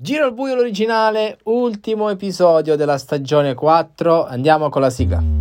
Giro 0.00 0.26
al 0.26 0.32
buio 0.32 0.54
l'originale, 0.54 1.38
ultimo 1.46 2.08
episodio 2.08 2.76
della 2.76 2.98
stagione 2.98 3.54
4, 3.54 4.26
andiamo 4.26 4.68
con 4.68 4.80
la 4.80 4.90
sigla. 4.90 5.37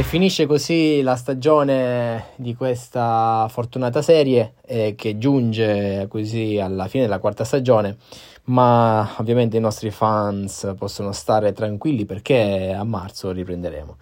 E 0.00 0.02
finisce 0.02 0.46
così 0.46 1.02
la 1.02 1.14
stagione 1.14 2.28
di 2.36 2.54
questa 2.54 3.46
fortunata 3.50 4.00
serie 4.00 4.54
eh, 4.64 4.94
che 4.96 5.18
giunge 5.18 6.06
così 6.08 6.58
alla 6.58 6.88
fine 6.88 7.02
della 7.02 7.18
quarta 7.18 7.44
stagione 7.44 7.98
ma 8.44 9.16
ovviamente 9.18 9.58
i 9.58 9.60
nostri 9.60 9.90
fans 9.90 10.72
possono 10.78 11.12
stare 11.12 11.52
tranquilli 11.52 12.06
perché 12.06 12.74
a 12.74 12.82
marzo 12.82 13.30
riprenderemo. 13.30 13.98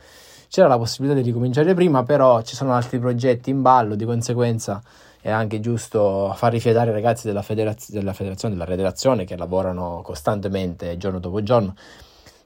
C'era 0.49 0.69
la 0.69 0.79
possibilità 0.79 1.19
di 1.19 1.27
ricominciare 1.27 1.75
prima, 1.75 2.05
però 2.05 2.43
ci 2.43 2.55
sono 2.55 2.75
altri 2.75 3.01
progetti 3.01 3.51
in 3.51 3.61
ballo, 3.61 3.97
di 3.97 4.05
conseguenza 4.05 4.81
è 5.21 5.31
anche 5.31 5.59
giusto 5.59 6.33
far 6.37 6.53
rifiatare 6.53 6.91
i 6.91 6.93
ragazzi 6.93 7.27
della, 7.27 7.43
federaz- 7.43 7.91
della 7.91 8.13
federazione, 8.13 8.55
della 8.55 8.67
redazione 8.67 9.25
che 9.25 9.37
lavorano 9.37 10.01
costantemente 10.05 10.97
giorno 10.97 11.19
dopo 11.19 11.43
giorno. 11.43 11.75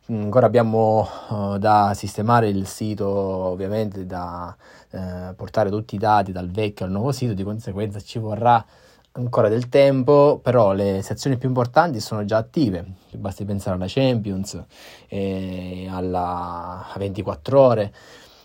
Ancora 0.06 0.47
abbiamo 0.47 1.09
uh, 1.29 1.59
da 1.59 1.92
sistemare 1.95 2.48
il 2.48 2.66
sito, 2.66 3.06
ovviamente 3.09 4.05
da 4.05 4.55
uh, 4.91 5.34
portare 5.37 5.70
tutti 5.70 5.95
i 5.95 5.98
dati 5.98 6.33
dal 6.33 6.51
vecchio 6.51 6.87
al 6.87 6.91
nuovo 6.91 7.12
sito, 7.12 7.34
di 7.34 7.45
conseguenza 7.45 8.01
ci 8.01 8.19
vorrà 8.19 8.65
ancora 9.12 9.48
del 9.48 9.69
tempo, 9.69 10.41
però 10.42 10.73
le 10.73 11.02
sezioni 11.02 11.37
più 11.37 11.48
importanti 11.48 12.01
sono 12.01 12.25
già 12.25 12.38
attive, 12.38 12.84
basti 13.12 13.45
pensare 13.45 13.77
alla 13.77 13.87
Champions, 13.87 14.61
eh, 15.06 15.87
alla 15.88 16.84
24 16.97 17.61
ore, 17.61 17.95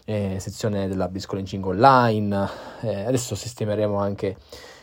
eh, 0.05 0.37
sezione 0.39 0.87
della 0.87 1.07
Biscola 1.07 1.39
in 1.39 1.47
5 1.47 1.71
online, 1.71 2.49
eh, 2.81 3.03
adesso 3.05 3.33
sistemeremo 3.33 3.97
anche 3.97 4.37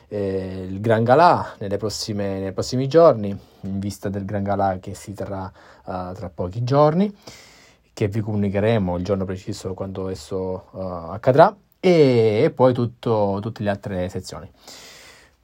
eh, 0.08 0.66
il 0.68 0.80
Gran 0.80 1.04
Galà 1.04 1.54
prossime, 1.78 2.40
nei 2.40 2.52
prossimi 2.52 2.88
giorni, 2.88 3.28
in 3.28 3.78
vista 3.78 4.08
del 4.08 4.24
Gran 4.24 4.42
Galà 4.42 4.78
che 4.80 4.94
si 4.94 5.12
terrà 5.12 5.50
uh, 5.84 6.12
tra 6.12 6.30
pochi 6.32 6.62
giorni, 6.64 7.14
che 7.92 8.08
vi 8.08 8.20
comunicheremo 8.20 8.96
il 8.96 9.04
giorno 9.04 9.24
preciso 9.24 9.74
quando 9.74 10.08
esso 10.08 10.64
uh, 10.70 10.78
accadrà, 11.10 11.54
e, 11.80 12.42
e 12.44 12.50
poi 12.50 12.72
tutto, 12.72 13.38
tutte 13.40 13.62
le 13.62 13.70
altre 13.70 14.08
sezioni. 14.08 14.50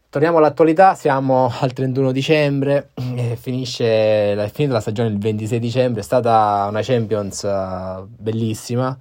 Torniamo 0.09 0.39
all'attualità, 0.39 0.95
siamo 0.95 1.53
al 1.61 1.73
31 1.73 2.11
dicembre, 2.11 2.91
finisce, 3.37 4.33
è 4.33 4.51
finita 4.53 4.75
la 4.75 4.81
stagione 4.81 5.09
il 5.09 5.19
26 5.19 5.59
dicembre, 5.61 6.01
è 6.01 6.05
stata 6.05 6.67
una 6.69 6.83
Champions 6.83 7.43
uh, 7.43 8.07
bellissima 8.09 8.97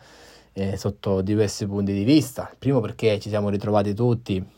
eh, 0.54 0.78
sotto 0.78 1.22
diversi 1.22 1.66
punti 1.66 1.94
di 1.94 2.04
vista. 2.04 2.52
Primo 2.58 2.80
perché 2.80 3.20
ci 3.20 3.30
siamo 3.30 3.50
ritrovati 3.50 3.94
tutti 3.94 4.58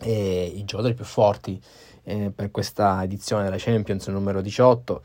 eh, 0.00 0.52
i 0.54 0.64
giocatori 0.64 0.94
più 0.94 1.04
forti 1.04 1.60
eh, 2.04 2.30
per 2.34 2.50
questa 2.50 3.02
edizione 3.02 3.44
della 3.44 3.56
Champions 3.58 4.06
numero 4.08 4.40
18. 4.40 5.02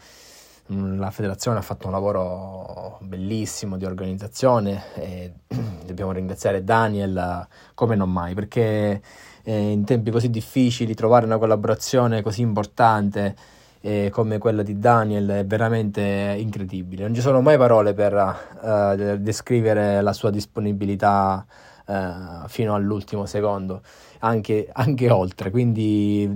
Mm, 0.74 1.00
la 1.00 1.12
federazione 1.12 1.58
ha 1.58 1.62
fatto 1.62 1.88
un 1.88 1.94
lavoro 1.94 2.98
bellissimo 3.02 3.78
di 3.78 3.86
organizzazione 3.86 4.84
e 4.96 5.34
dobbiamo 5.86 6.12
ringraziare 6.12 6.64
Daniel 6.64 7.48
come 7.74 7.96
non 7.96 8.12
mai 8.12 8.34
perché 8.36 9.02
eh, 9.44 9.72
in 9.72 9.84
tempi 9.84 10.12
così 10.12 10.30
difficili 10.30 10.94
trovare 10.94 11.26
una 11.26 11.38
collaborazione 11.38 12.22
così 12.22 12.42
importante 12.42 13.36
eh, 13.82 14.10
come 14.12 14.38
quella 14.38 14.62
di 14.62 14.78
Daniel 14.78 15.28
è 15.28 15.46
veramente 15.46 16.36
incredibile. 16.38 17.04
Non 17.04 17.16
ci 17.16 17.22
sono 17.22 17.42
mai 17.42 17.58
parole 17.58 17.94
per 17.94 18.14
uh, 18.14 19.18
descrivere 19.18 20.02
la 20.02 20.14
sua 20.14 20.30
disponibilità 20.30 21.44
uh, 21.92 22.48
fino 22.48 22.74
all'ultimo 22.74 23.26
secondo, 23.26 23.82
anche, 24.20 24.70
anche 24.72 25.10
oltre. 25.10 25.50
Quindi 25.50 26.28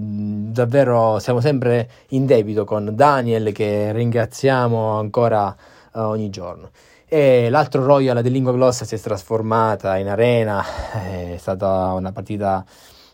davvero 0.52 1.20
siamo 1.20 1.40
sempre 1.40 1.90
in 2.10 2.26
debito 2.26 2.66
con 2.66 2.92
Daniel 2.94 3.52
che 3.52 3.92
ringraziamo 3.92 4.98
ancora 4.98 5.56
uh, 5.94 6.00
ogni 6.00 6.30
giorno. 6.30 6.70
E 7.08 7.50
l'altro 7.50 7.86
Royal 7.86 8.22
dell'Ingua 8.22 8.52
Glossa 8.52 8.84
si 8.84 8.96
è 8.96 9.00
trasformata 9.00 9.98
in 9.98 10.08
arena, 10.08 10.64
è 10.94 11.36
stata 11.38 11.94
una 11.94 12.12
partita 12.12 12.66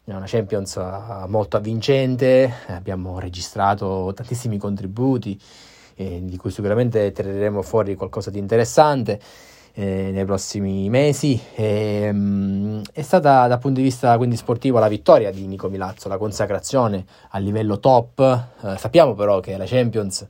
una 0.06 0.26
Champions 0.26 0.76
eh, 0.78 1.28
molto 1.28 1.58
avvincente, 1.58 2.52
abbiamo 2.68 3.20
registrato 3.20 4.12
tantissimi 4.14 4.58
contributi 4.58 5.40
eh, 5.96 6.20
di 6.24 6.38
cui 6.38 6.52
sicuramente 6.52 7.12
tireremo 7.12 7.62
fuori 7.62 7.96
qualcosa 7.96 8.30
di 8.30 8.40
interessante 8.40 9.20
eh, 9.74 10.10
nei 10.12 10.26
prossimi 10.26 10.90
mesi. 10.90 11.40
E, 11.56 12.10
um, 12.12 12.82
è 12.92 13.02
stata 13.02 13.48
dal 13.48 13.60
punto 13.60 13.80
di 13.80 13.86
vista 13.86 14.18
quindi 14.18 14.36
sportivo 14.36 14.80
la 14.80 14.88
vittoria 14.88 15.32
di 15.32 15.46
Nico 15.48 15.70
Milazzo, 15.70 16.08
la 16.08 16.18
consacrazione 16.18 17.06
a 17.30 17.38
livello 17.40 17.80
top. 17.80 18.20
Eh, 18.64 18.78
sappiamo 18.78 19.14
però 19.14 19.40
che 19.40 19.58
la 19.58 19.66
Champions 19.66 20.28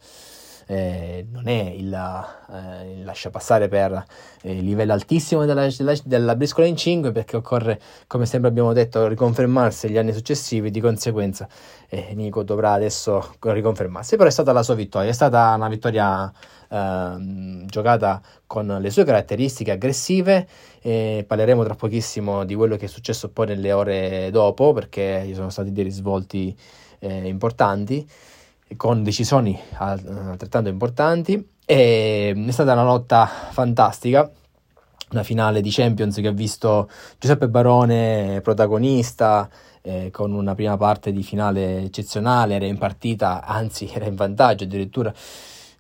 eh, 0.68 1.26
non 1.32 1.48
è 1.48 1.74
il, 1.76 1.94
eh, 1.94 2.92
il 3.00 3.04
lascia 3.04 3.30
passare 3.30 3.68
per 3.68 4.04
eh, 4.42 4.58
il 4.58 4.64
livello 4.64 4.94
altissimo 4.94 5.46
della, 5.46 5.68
della, 5.68 5.96
della 6.04 6.36
briscola 6.36 6.68
in 6.68 6.76
5 6.76 7.12
perché 7.12 7.38
occorre, 7.38 7.80
come 8.08 8.26
sempre 8.26 8.50
abbiamo 8.50 8.74
detto, 8.74 9.08
riconfermarsi 9.08 9.90
gli 9.90 9.98
anni 9.98 10.14
successivi, 10.14 10.72
di 10.72 10.80
conseguenza 10.80 11.48
eh, 11.90 12.14
Nico 12.16 12.44
dovrà 12.44 12.72
adesso 12.72 13.36
riconfermarsi, 13.42 14.16
però 14.16 14.30
è 14.30 14.32
stata 14.32 14.54
la 14.54 14.64
sua 14.64 14.76
vittoria, 14.76 15.10
è 15.10 15.14
stata 15.14 15.54
una 15.56 15.68
vittoria 15.68 16.32
ehm, 16.70 17.66
giocata 17.66 18.22
con 18.48 18.78
le 18.80 18.90
sue 18.90 19.04
caratteristiche 19.04 19.72
aggressive, 19.72 20.48
e 20.82 21.26
parleremo 21.28 21.64
tra 21.64 21.76
pochissimo 21.76 22.46
di 22.46 22.56
quello 22.56 22.78
che 22.78 22.86
è 22.86 22.88
successo 22.88 23.30
poi 23.30 23.48
nelle 23.48 23.72
ore 23.72 24.30
dopo 24.32 24.72
perché 24.74 25.24
ci 25.26 25.36
sono 25.36 25.50
stati 25.50 25.72
dei 25.72 25.84
risvolti 25.84 26.58
eh, 27.00 27.28
importanti 27.28 28.08
con 28.76 29.04
decisioni 29.04 29.60
altrettanto 29.78 30.70
importanti 30.70 31.50
e 31.66 32.34
è 32.48 32.52
stata 32.52 32.74
una 32.74 32.84
lotta 32.84 33.26
fantastica 33.26 34.30
una 35.12 35.24
finale 35.24 35.62
di 35.62 35.70
Champions 35.70 36.16
che 36.16 36.28
ha 36.28 36.32
visto 36.32 36.90
Giuseppe 37.20 37.50
Barone 37.50 38.40
protagonista 38.42 39.50
eh, 39.82 40.10
con 40.12 40.32
una 40.32 40.56
prima 40.56 40.78
parte 40.78 41.12
di 41.12 41.24
finale 41.24 41.84
eccezionale, 41.84 42.56
era 42.56 42.66
in 42.66 42.78
partita, 42.78 43.44
anzi 43.44 43.90
era 43.92 44.06
in 44.06 44.16
vantaggio 44.16 44.64
addirittura 44.64 45.14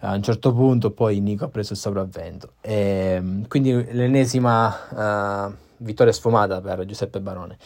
a 0.03 0.15
un 0.15 0.23
certo 0.23 0.51
punto, 0.53 0.91
poi 0.91 1.19
Nico 1.19 1.45
ha 1.45 1.49
preso 1.49 1.73
il 1.73 1.79
sopravvento. 1.79 2.53
E, 2.61 3.21
quindi 3.47 3.71
l'ennesima 3.91 5.47
uh, 5.47 5.53
vittoria 5.77 6.11
sfumata 6.11 6.59
per 6.59 6.85
Giuseppe 6.85 7.19
Barone. 7.19 7.57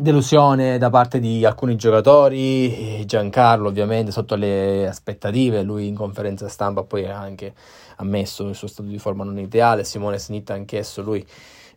Delusione 0.00 0.78
da 0.78 0.90
parte 0.90 1.18
di 1.18 1.44
alcuni 1.44 1.74
giocatori, 1.74 3.04
Giancarlo 3.04 3.66
ovviamente 3.66 4.12
sotto 4.12 4.36
le 4.36 4.86
aspettative, 4.86 5.62
lui 5.62 5.88
in 5.88 5.96
conferenza 5.96 6.46
stampa 6.46 6.84
poi 6.84 7.06
ha 7.08 7.18
anche 7.18 7.52
ammesso 7.96 8.46
il 8.46 8.54
suo 8.54 8.68
stato 8.68 8.88
di 8.88 8.98
forma 9.00 9.24
non 9.24 9.40
ideale, 9.40 9.82
Simone 9.82 10.20
Snitta 10.20 10.54
anch'esso 10.54 11.02
lui 11.02 11.26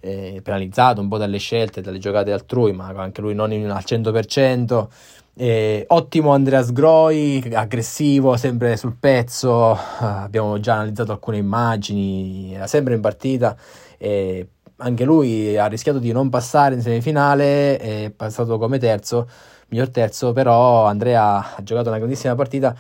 eh, 0.02 0.40
penalizzato 0.44 1.02
un 1.02 1.08
po' 1.08 1.18
dalle 1.18 1.40
scelte, 1.40 1.82
dalle 1.82 1.98
giocate 1.98 2.32
altrui, 2.32 2.74
ma 2.74 2.94
anche 2.96 3.22
lui 3.22 3.34
non 3.34 3.50
al 3.52 3.84
100%. 3.84 4.88
Eh, 5.34 5.86
ottimo 5.88 6.32
Andreas 6.32 6.72
Groi, 6.72 7.52
aggressivo, 7.52 8.38
sempre 8.38 8.78
sul 8.78 8.98
pezzo, 9.00 9.76
abbiamo 9.98 10.59
già 10.59 10.74
analizzato 10.76 11.12
alcune 11.12 11.38
immagini, 11.38 12.53
era 12.53 12.68
sempre 12.68 12.94
in 12.94 13.02
partita. 13.02 13.58
Eh, 13.98 14.48
anche 14.81 15.03
lui 15.03 15.58
ha 15.58 15.68
rischiato 15.68 16.00
di 16.00 16.12
non 16.12 16.30
passare 16.30 16.75
in 16.75 16.81
semifinale, 16.81 17.78
è 17.78 18.12
passato 18.16 18.58
come 18.58 18.80
terzo, 18.80 19.30
miglior 19.68 19.90
terzo, 19.90 20.34
però 20.34 20.86
Andrea 20.86 21.56
ha 21.56 21.64
giocato 21.64 21.90
una 21.90 22.00
grandissima 22.00 22.36
partita 22.36 22.75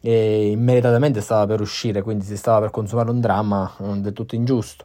e 0.00 0.50
immediatamente 0.50 1.20
stava 1.20 1.46
per 1.46 1.60
uscire, 1.60 2.02
quindi 2.02 2.24
si 2.24 2.36
stava 2.36 2.60
per 2.60 2.70
consumare 2.70 3.10
un 3.10 3.20
dramma 3.20 3.72
del 3.96 4.12
tutto 4.12 4.34
ingiusto. 4.34 4.84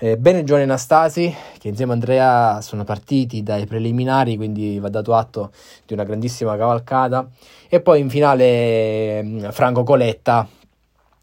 Eh, 0.00 0.16
bene 0.16 0.44
Giovanni 0.44 0.66
Anastasi, 0.66 1.34
che 1.58 1.66
insieme 1.66 1.90
a 1.90 1.94
Andrea 1.94 2.60
sono 2.60 2.84
partiti 2.84 3.42
dai 3.42 3.66
preliminari, 3.66 4.36
quindi 4.36 4.78
va 4.78 4.88
dato 4.88 5.12
atto 5.14 5.50
di 5.84 5.94
una 5.94 6.04
grandissima 6.04 6.56
cavalcata. 6.56 7.28
E 7.68 7.80
poi 7.80 7.98
in 7.98 8.08
finale 8.08 9.48
Franco 9.50 9.82
Coletta, 9.82 10.48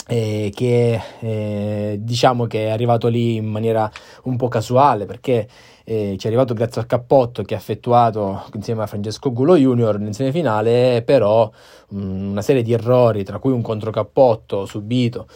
eh, 0.08 0.52
che 0.54 1.02
eh, 1.20 1.98
diciamo 2.00 2.46
che 2.46 2.68
è 2.68 2.70
arrivato 2.70 3.08
lì 3.08 3.36
in 3.36 3.46
maniera 3.46 3.90
un 4.24 4.36
po' 4.38 4.48
casuale 4.48 5.06
perché 5.06 5.48
eh, 5.84 6.16
ci 6.18 6.26
è 6.26 6.30
arrivato 6.30 6.54
grazie 6.54 6.82
al 6.82 6.88
cappotto 6.88 7.44
che 7.44 7.54
ha 7.54 7.58
effettuato 7.58 8.46
insieme 8.54 8.84
a 8.84 8.88
Francesco 8.88 9.32
Gulo 9.32 9.56
Junior 9.56 10.00
in 10.02 10.14
semifinale, 10.14 11.04
però 11.04 11.50
mh, 11.90 11.98
mm, 11.98 12.32
una 12.32 12.42
serie 12.42 12.64
di 12.64 12.74
errori, 12.74 13.24
tra 13.24 13.38
cui 13.40 13.52
un 13.52 13.62
controcappotto 13.62 14.66
subito 14.66 15.28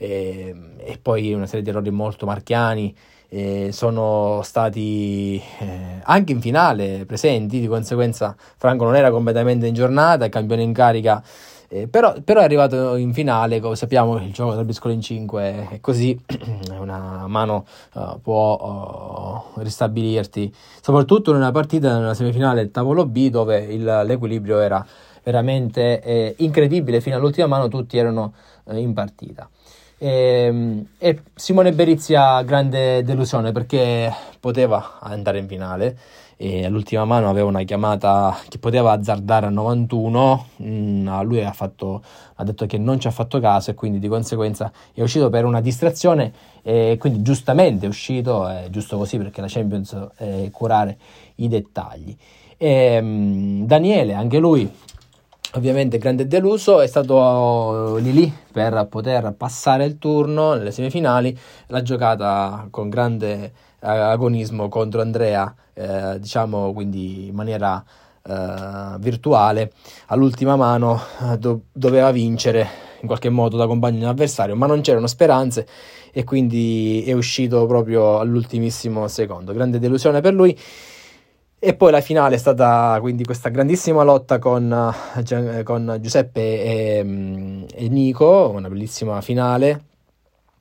e 0.00 0.54
poi 1.02 1.32
una 1.34 1.46
serie 1.46 1.62
di 1.62 1.70
errori 1.70 1.90
molto 1.90 2.26
marchiani. 2.26 2.94
Eh, 3.30 3.72
sono 3.72 4.40
stati 4.42 5.36
eh, 5.58 6.00
anche 6.02 6.32
in 6.32 6.40
finale 6.40 7.04
presenti, 7.04 7.60
di 7.60 7.66
conseguenza 7.66 8.34
Franco 8.56 8.84
non 8.84 8.96
era 8.96 9.10
completamente 9.10 9.66
in 9.66 9.74
giornata, 9.74 10.24
il 10.24 10.30
campione 10.30 10.62
in 10.62 10.72
carica 10.72 11.22
Eh, 11.70 11.86
però, 11.86 12.14
però, 12.24 12.40
è 12.40 12.44
arrivato 12.44 12.96
in 12.96 13.12
finale, 13.12 13.60
come 13.60 13.76
sappiamo 13.76 14.16
il 14.16 14.32
gioco 14.32 14.54
del 14.54 14.64
briscola 14.64 14.94
in 14.94 15.02
5 15.02 15.68
è 15.72 15.80
così, 15.80 16.18
una 16.80 17.26
mano 17.26 17.66
uh, 17.92 18.18
può 18.22 19.44
uh, 19.54 19.60
ristabilirti, 19.60 20.50
soprattutto 20.80 21.30
in 21.30 21.36
una 21.36 21.50
partita 21.50 21.98
nella 21.98 22.14
semifinale 22.14 22.62
del 22.62 22.70
tavolo 22.70 23.04
B 23.04 23.28
dove 23.28 23.58
il, 23.58 23.84
l'equilibrio 23.84 24.60
era 24.60 24.84
veramente 25.22 26.00
eh, 26.00 26.34
incredibile, 26.38 27.02
fino 27.02 27.16
all'ultima 27.16 27.46
mano 27.46 27.68
tutti 27.68 27.98
erano 27.98 28.32
eh, 28.64 28.78
in 28.78 28.94
partita. 28.94 29.46
E, 29.98 30.08
ehm, 30.08 30.86
e, 30.96 31.22
Simone 31.34 31.72
Berizia 31.72 32.40
grande 32.42 33.02
delusione 33.02 33.50
perché 33.50 34.12
poteva 34.38 34.98
andare 35.00 35.38
in 35.38 35.48
finale 35.48 35.98
e 36.40 36.64
all'ultima 36.64 37.04
mano 37.04 37.28
aveva 37.28 37.48
una 37.48 37.64
chiamata 37.64 38.38
che 38.48 38.58
poteva 38.58 38.92
azzardare 38.92 39.46
a 39.46 39.48
91 39.48 40.46
mm, 40.62 41.20
lui 41.22 41.42
ha, 41.42 41.52
fatto, 41.52 42.00
ha, 42.36 42.44
detto 42.44 42.64
che 42.66 42.78
non 42.78 43.00
ci 43.00 43.08
ha 43.08 43.10
fatto 43.10 43.40
caso 43.40 43.72
e 43.72 43.74
quindi 43.74 43.98
di 43.98 44.06
conseguenza 44.06 44.70
è 44.94 45.02
uscito 45.02 45.30
per 45.30 45.44
una 45.44 45.60
distrazione. 45.60 46.32
E 46.62 46.96
quindi 47.00 47.22
giustamente 47.22 47.86
è 47.86 47.88
uscito 47.88 48.46
è 48.46 48.68
giusto 48.70 48.98
così 48.98 49.16
perché 49.16 49.40
la 49.40 49.48
Champions 49.48 49.96
è 50.16 50.48
curare 50.52 50.96
i 51.36 51.48
dettagli. 51.48 52.16
E, 52.56 52.98
um, 53.00 53.66
Daniele 53.66 54.14
anche 54.14 54.38
lui 54.38 54.70
ovviamente 55.54 55.98
grande 55.98 56.26
deluso, 56.26 56.80
è 56.80 56.86
stato 56.86 57.96
lì 57.96 58.12
lì 58.12 58.32
per 58.52 58.86
poter 58.88 59.34
passare 59.34 59.84
il 59.84 59.98
turno 59.98 60.54
nelle 60.54 60.70
semifinali, 60.70 61.36
l'ha 61.68 61.82
giocata 61.82 62.66
con 62.70 62.88
grande 62.88 63.52
agonismo 63.80 64.68
contro 64.68 65.00
Andrea, 65.00 65.54
eh, 65.74 66.18
diciamo 66.18 66.72
quindi 66.72 67.28
in 67.28 67.34
maniera 67.34 67.82
eh, 68.24 68.96
virtuale, 68.98 69.72
all'ultima 70.06 70.56
mano 70.56 71.00
eh, 71.22 71.38
do- 71.38 71.62
doveva 71.72 72.10
vincere 72.10 72.86
in 73.00 73.06
qualche 73.06 73.28
modo 73.28 73.56
da 73.56 73.66
compagno 73.66 73.98
di 73.98 74.02
un 74.02 74.08
avversario, 74.08 74.56
ma 74.56 74.66
non 74.66 74.80
c'erano 74.80 75.06
speranze 75.06 75.66
e 76.12 76.24
quindi 76.24 77.04
è 77.06 77.12
uscito 77.12 77.64
proprio 77.66 78.18
all'ultimissimo 78.18 79.06
secondo. 79.08 79.52
Grande 79.52 79.78
delusione 79.78 80.20
per 80.20 80.34
lui. 80.34 80.58
E 81.60 81.74
poi 81.74 81.90
la 81.90 82.00
finale 82.00 82.36
è 82.36 82.38
stata 82.38 82.98
quindi 83.00 83.24
questa 83.24 83.48
grandissima 83.48 84.04
lotta 84.04 84.38
con, 84.38 84.70
uh, 84.70 85.62
con 85.64 85.98
Giuseppe 86.00 86.62
e, 86.62 87.00
um, 87.00 87.66
e, 87.74 87.88
Nico, 87.88 88.50
una 88.54 88.68
bellissima 88.68 89.20
finale. 89.20 89.87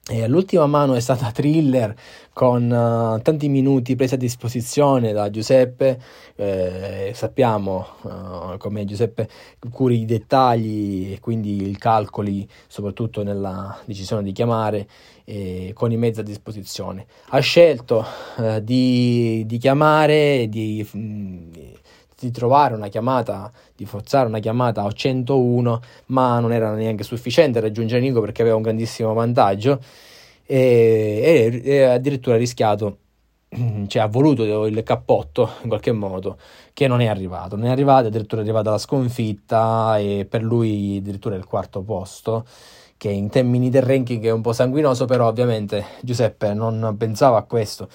E 0.10 0.26
l'ultima 0.30 0.66
mano 0.68 0.94
è 0.94 1.02
stata 1.02 1.32
thriller 1.32 1.94
con 2.32 2.64
uh, 2.72 3.22
tanti 3.22 3.50
minuti 3.50 3.98
presi 3.98 4.14
a 4.14 4.18
disposizione 4.18 5.12
da 5.12 5.30
Giuseppe. 5.30 6.00
Eh, 6.38 7.12
sappiamo 7.14 7.86
uh, 8.04 8.58
come 8.58 8.86
Giuseppe 8.86 9.28
curi 9.70 10.00
i 10.02 10.06
dettagli 10.06 11.12
e 11.12 11.20
quindi 11.20 11.70
i 11.70 11.76
calcoli, 11.76 12.48
soprattutto 12.68 13.22
nella 13.22 13.78
decisione 13.84 14.24
di 14.24 14.32
chiamare 14.32 14.88
eh, 15.26 15.72
con 15.74 15.92
i 15.92 15.98
mezzi 15.98 16.22
a 16.22 16.24
disposizione. 16.24 17.06
Ha 17.30 17.40
scelto 17.40 18.06
eh, 18.38 18.64
di, 18.64 19.44
di, 19.46 19.58
chiamare, 19.58 20.48
di, 20.48 20.88
di, 22.20 22.32
trovare 22.32 22.74
una 22.74 22.88
chiamata, 22.88 23.52
di 23.76 23.86
forzare 23.86 24.28
una 24.28 24.40
chiamata 24.40 24.84
a 24.84 24.92
101, 24.92 25.82
ma 26.08 26.40
non 26.40 26.52
era 26.52 26.74
neanche 26.74 27.04
sufficiente 27.04 27.60
raggiungere 27.60 28.02
Nico 28.02 28.22
perché 28.22 28.42
aveva 28.42 28.56
un 28.58 28.64
grandissimo 28.64 29.14
vantaggio 29.14 29.80
e, 30.46 31.62
e, 31.62 31.62
e 31.64 31.84
addirittura 31.84 32.38
rischiato 32.38 32.98
cioè 33.88 34.02
ha 34.02 34.08
voluto 34.08 34.66
il 34.66 34.84
cappotto 34.84 35.52
in 35.62 35.70
qualche 35.70 35.92
modo 35.92 36.38
che 36.74 36.88
non 36.88 37.02
è 37.02 37.08
arrivato. 37.08 37.56
Non 37.56 37.68
è 37.68 37.70
arrivato 37.70 38.08
addirittura 38.08 38.42
è 38.42 38.44
arrivata 38.44 38.72
la 38.72 38.78
sconfitta 38.78 39.98
e 39.98 40.26
per 40.30 40.44
lui 40.44 40.98
addirittura 40.98 41.36
il 41.36 41.46
quarto 41.46 41.82
posto 41.82 42.46
che 42.98 43.10
in 43.10 43.30
termini 43.30 43.70
del 43.70 43.84
ranking 43.84 44.24
è 44.26 44.32
un 44.32 44.42
po' 44.42 44.54
sanguinoso, 44.54 45.06
però 45.06 45.28
ovviamente 45.28 45.86
Giuseppe 46.02 46.54
non 46.54 46.96
pensava 46.98 47.38
a 47.38 47.44
questo, 47.44 47.88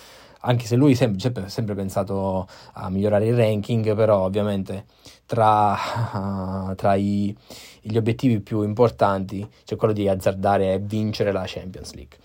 anche 0.42 0.66
se 0.66 0.76
lui 0.76 0.94
sempre, 0.94 1.44
ha 1.44 1.48
sempre 1.48 1.74
pensato 1.74 2.46
a 2.74 2.88
migliorare 2.88 3.26
il 3.26 3.36
ranking, 3.36 3.94
però 3.94 4.24
ovviamente 4.24 4.84
tra, 5.26 5.76
uh, 6.12 6.74
tra 6.76 6.94
i, 6.94 7.34
gli 7.80 7.96
obiettivi 7.96 8.40
più 8.40 8.62
importanti 8.62 9.46
c'è 9.64 9.76
quello 9.76 9.92
di 9.92 10.08
azzardare 10.08 10.74
e 10.74 10.78
vincere 10.78 11.32
la 11.32 11.44
Champions 11.46 11.92
League. 11.94 12.18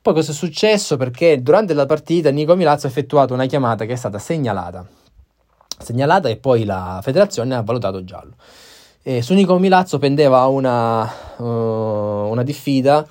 Poi 0.00 0.14
cosa 0.14 0.32
è 0.32 0.34
successo? 0.34 0.96
Perché 0.96 1.42
durante 1.42 1.74
la 1.74 1.86
partita 1.86 2.30
Nico 2.30 2.56
Milazzo 2.56 2.86
ha 2.86 2.90
effettuato 2.90 3.34
una 3.34 3.46
chiamata 3.46 3.84
che 3.84 3.92
è 3.92 3.96
stata 3.96 4.18
segnalata, 4.18 4.86
segnalata 5.78 6.28
e 6.28 6.36
poi 6.36 6.64
la 6.64 7.00
federazione 7.02 7.54
ha 7.54 7.62
valutato 7.62 8.04
giallo. 8.04 8.34
E 9.02 9.22
su 9.22 9.34
Nico 9.34 9.58
Milazzo 9.58 9.98
pendeva 9.98 10.44
una, 10.46 11.10
uh, 11.36 11.44
una 11.44 12.42
diffida 12.42 13.06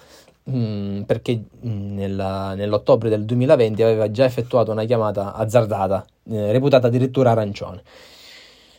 mm, 0.50 1.02
perché 1.02 1.44
mm, 1.66 1.96
nella, 1.96 2.54
nell'ottobre 2.56 3.10
del 3.10 3.26
2020 3.26 3.84
aveva 3.84 4.12
già 4.12 4.26
effettuato 4.26 4.72
una 4.72 4.86
chiamata 4.86 5.34
azzardata, 5.34 6.06
eh, 6.30 6.52
reputata 6.52 6.88
addirittura 6.88 7.32
arancione. 7.32 7.82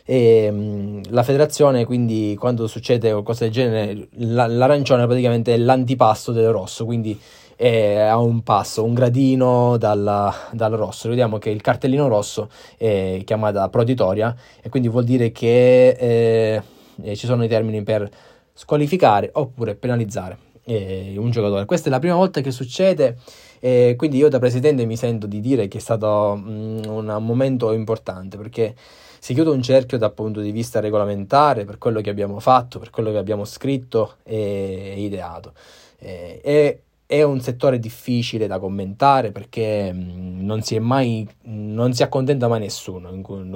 E, 0.05 0.49
mm, 0.51 1.01
la 1.09 1.23
federazione 1.23 1.85
quindi 1.85 2.35
quando 2.37 2.67
succede 2.67 3.11
qualcosa 3.11 3.45
del 3.45 3.53
genere 3.53 4.07
la, 4.17 4.47
l'arancione 4.47 5.05
praticamente 5.05 5.53
è 5.53 5.57
l'antipasto 5.57 6.33
del 6.33 6.49
rosso 6.49 6.83
quindi 6.83 7.17
è 7.55 7.95
a 7.99 8.17
un 8.17 8.41
passo, 8.41 8.83
un 8.83 8.93
gradino 8.93 9.77
dal, 9.77 10.33
dal 10.51 10.71
rosso. 10.73 11.07
Vediamo 11.09 11.37
che 11.37 11.49
il 11.49 11.61
cartellino 11.61 12.07
rosso 12.07 12.49
è 12.77 13.21
chiamata 13.23 13.69
proditoria 13.69 14.35
e 14.61 14.69
quindi 14.69 14.89
vuol 14.89 15.03
dire 15.05 15.31
che 15.31 15.89
eh, 15.89 16.61
eh, 17.01 17.15
ci 17.15 17.25
sono 17.25 17.43
i 17.43 17.47
termini 17.47 17.83
per 17.83 18.09
squalificare 18.53 19.29
oppure 19.33 19.75
penalizzare 19.75 20.37
eh, 20.63 21.15
un 21.17 21.31
giocatore. 21.31 21.65
Questa 21.65 21.87
è 21.87 21.91
la 21.91 21.99
prima 21.99 22.15
volta 22.15 22.41
che 22.41 22.51
succede, 22.51 23.17
eh, 23.59 23.95
quindi 23.97 24.17
io 24.17 24.29
da 24.29 24.39
presidente 24.39 24.85
mi 24.85 24.97
sento 24.97 25.27
di 25.27 25.39
dire 25.39 25.67
che 25.67 25.77
è 25.77 25.81
stato 25.81 26.35
mh, 26.35 26.49
mm, 26.49 26.83
un 26.85 27.17
momento 27.21 27.71
importante 27.71 28.37
perché 28.37 28.75
si 29.19 29.33
chiude 29.33 29.49
un 29.51 29.61
cerchio 29.61 29.97
dal 29.97 30.13
punto 30.13 30.41
di 30.41 30.51
vista 30.51 30.79
regolamentare 30.79 31.63
per 31.65 31.77
quello 31.77 32.01
che 32.01 32.09
abbiamo 32.09 32.39
fatto, 32.39 32.79
per 32.79 32.89
quello 32.89 33.11
che 33.11 33.17
abbiamo 33.17 33.45
scritto 33.45 34.15
e 34.23 34.95
ideato. 34.97 35.53
Eh, 35.99 36.41
e 36.43 36.81
è 37.05 37.21
un 37.21 37.39
settore 37.41 37.79
difficile 37.79 38.47
da 38.47 38.59
commentare 38.59 39.31
perché 39.31 39.91
mm, 39.93 40.43
non 40.43 40.61
si 40.61 40.75
è 40.75 40.79
mai 40.79 41.27
non 41.43 41.93
si 41.93 42.01
accontenta 42.01 42.47
mai 42.47 42.61
nessuno 42.61 43.11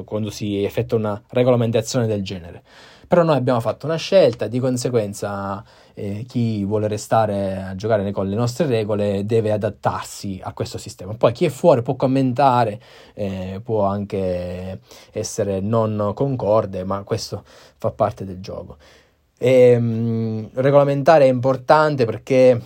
quando 0.05 0.29
si 0.29 0.63
effettua 0.63 0.97
una 0.97 1.21
regolamentazione 1.29 2.07
del 2.07 2.23
genere 2.23 2.61
però 3.07 3.23
noi 3.23 3.37
abbiamo 3.37 3.61
fatto 3.61 3.85
una 3.85 3.95
scelta, 3.95 4.47
di 4.47 4.59
conseguenza 4.59 5.63
chi 6.27 6.63
vuole 6.63 6.87
restare 6.87 7.57
a 7.57 7.75
giocare 7.75 8.11
con 8.11 8.29
le 8.29 8.35
nostre 8.35 8.67
regole 8.67 9.25
deve 9.25 9.51
adattarsi 9.51 10.39
a 10.43 10.53
questo 10.53 10.77
sistema. 10.77 11.13
Poi 11.15 11.31
chi 11.31 11.45
è 11.45 11.49
fuori 11.49 11.81
può 11.81 11.95
commentare, 11.95 12.79
eh, 13.15 13.59
può 13.63 13.85
anche 13.85 14.79
essere 15.11 15.59
non 15.59 16.11
concorde, 16.13 16.83
ma 16.83 17.01
questo 17.03 17.43
fa 17.77 17.89
parte 17.91 18.25
del 18.25 18.39
gioco. 18.39 18.77
E, 19.39 19.79
mh, 19.79 20.49
regolamentare 20.53 21.25
è 21.25 21.29
importante 21.29 22.05
perché 22.05 22.61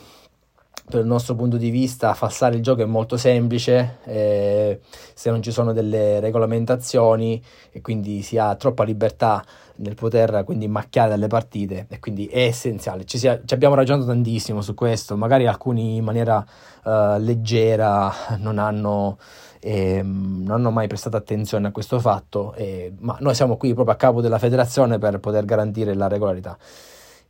dal 0.97 1.07
nostro 1.07 1.35
punto 1.35 1.57
di 1.57 1.69
vista 1.69 2.13
falsare 2.13 2.55
il 2.55 2.61
gioco 2.61 2.81
è 2.81 2.85
molto 2.85 3.17
semplice 3.17 3.97
eh, 4.05 4.79
se 5.13 5.29
non 5.29 5.41
ci 5.41 5.51
sono 5.51 5.73
delle 5.73 6.19
regolamentazioni 6.19 7.41
e 7.71 7.81
quindi 7.81 8.21
si 8.21 8.37
ha 8.37 8.55
troppa 8.55 8.83
libertà 8.83 9.43
nel 9.77 9.95
poter 9.95 10.43
quindi 10.45 10.67
macchiare 10.67 11.09
delle 11.11 11.27
partite 11.27 11.87
e 11.89 11.99
quindi 11.99 12.27
è 12.27 12.43
essenziale. 12.43 13.05
Ci, 13.05 13.17
sia, 13.17 13.41
ci 13.43 13.53
abbiamo 13.53 13.75
ragionato 13.75 14.05
tantissimo 14.05 14.61
su 14.61 14.73
questo 14.73 15.15
magari 15.17 15.47
alcuni 15.47 15.95
in 15.95 16.03
maniera 16.03 16.45
uh, 16.83 17.17
leggera 17.17 18.11
non 18.37 18.57
hanno, 18.57 19.17
eh, 19.59 20.01
non 20.03 20.51
hanno 20.51 20.71
mai 20.71 20.87
prestato 20.87 21.17
attenzione 21.17 21.67
a 21.67 21.71
questo 21.71 21.99
fatto 21.99 22.53
eh, 22.55 22.93
ma 22.99 23.17
noi 23.19 23.35
siamo 23.35 23.57
qui 23.57 23.73
proprio 23.73 23.95
a 23.95 23.97
capo 23.97 24.21
della 24.21 24.39
federazione 24.39 24.97
per 24.99 25.19
poter 25.19 25.45
garantire 25.45 25.93
la 25.93 26.07
regolarità 26.07 26.57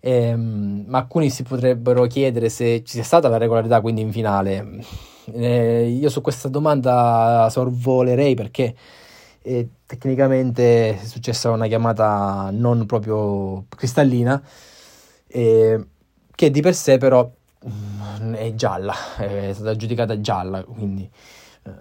Ehm, 0.03 0.85
ma 0.87 0.99
alcuni 0.99 1.29
si 1.29 1.43
potrebbero 1.43 2.05
chiedere 2.07 2.49
se 2.49 2.83
ci 2.83 2.93
sia 2.93 3.03
stata 3.03 3.29
la 3.29 3.37
regolarità 3.37 3.81
quindi 3.81 4.01
in 4.01 4.11
finale. 4.11 4.83
Eh, 5.33 5.87
io 5.87 6.09
su 6.09 6.21
questa 6.21 6.49
domanda 6.49 7.47
sorvolerei 7.51 8.33
perché 8.33 8.75
eh, 9.43 9.69
tecnicamente 9.85 10.99
è 10.99 11.05
successa 11.05 11.51
una 11.51 11.67
chiamata 11.67 12.49
non 12.51 12.85
proprio 12.85 13.65
cristallina, 13.69 14.41
eh, 15.27 15.85
che 16.35 16.51
di 16.51 16.61
per 16.61 16.75
sé 16.75 16.97
però 16.97 17.29
mh, 17.63 17.69
mm, 18.23 18.33
è 18.33 18.53
gialla, 18.55 18.93
è 19.17 19.51
stata 19.53 19.75
giudicata 19.75 20.19
gialla, 20.19 20.63
quindi, 20.63 21.09
eh, 21.63 21.71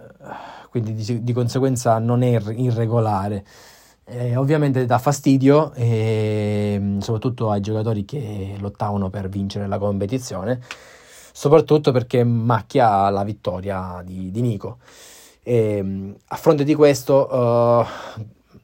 quindi 0.69 0.93
di, 0.93 1.23
di 1.23 1.33
conseguenza 1.33 1.97
non 1.99 2.23
è 2.23 2.39
irregolare. 2.55 3.45
Eh, 4.05 4.35
ovviamente 4.35 4.85
dà 4.85 4.97
fastidio, 4.97 5.71
eh, 5.73 6.97
soprattutto 6.99 7.49
ai 7.51 7.61
giocatori 7.61 8.03
che 8.03 8.55
lottavano 8.59 9.09
per 9.09 9.29
vincere 9.29 9.67
la 9.67 9.77
competizione, 9.77 10.59
soprattutto 11.31 11.91
perché 11.91 12.23
macchia 12.23 13.09
la 13.09 13.23
vittoria 13.23 14.01
di, 14.03 14.31
di 14.31 14.41
Nico. 14.41 14.79
E, 15.43 16.15
a 16.27 16.35
fronte 16.35 16.63
di 16.63 16.75
questo, 16.75 17.27
uh, 17.31 17.85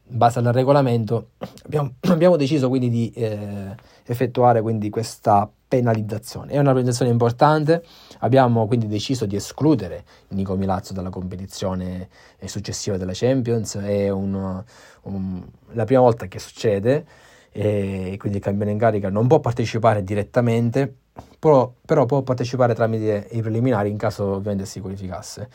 in 0.10 0.18
base 0.18 0.40
al 0.40 0.46
regolamento, 0.46 1.30
abbiamo, 1.66 1.94
abbiamo 2.10 2.36
deciso 2.36 2.68
quindi 2.70 2.90
di 2.90 3.12
eh, 3.16 3.76
effettuare 4.06 4.62
quindi 4.62 4.90
questa 4.90 5.50
penalizzazione. 5.68 6.54
È 6.54 6.60
una 6.60 6.70
penalizzazione 6.70 7.12
importante, 7.12 7.84
abbiamo 8.20 8.68
quindi 8.68 8.88
deciso 8.88 9.26
di 9.26 9.36
escludere 9.36 10.06
Nico 10.30 10.56
Milazzo 10.56 10.94
dalla 10.94 11.10
competizione 11.10 12.10
successiva 12.46 12.98
della 12.98 13.12
Champions, 13.14 13.76
è 13.78 14.10
un, 14.10 14.64
un, 15.04 15.44
la 15.72 15.86
prima 15.86 16.02
volta 16.02 16.28
che 16.28 16.40
succede 16.40 17.06
e 17.52 18.16
quindi 18.20 18.38
il 18.38 18.44
campione 18.44 18.72
in 18.72 18.78
carica 18.78 19.10
non 19.10 19.28
può 19.28 19.40
partecipare 19.40 20.04
direttamente, 20.04 20.94
però, 21.40 21.72
però 21.86 22.06
può 22.06 22.22
partecipare 22.22 22.74
tramite 22.74 23.28
i 23.32 23.42
preliminari 23.42 23.90
in 23.90 23.98
caso 23.98 24.36
ovviamente 24.36 24.66
si 24.66 24.80
qualificasse. 24.80 25.50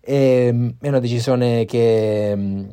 E, 0.00 0.74
è 0.80 0.88
una 0.88 1.00
decisione 1.00 1.64
che 1.64 2.66